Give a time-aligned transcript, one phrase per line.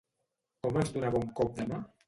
[0.63, 1.83] Com els donava un cop de mà?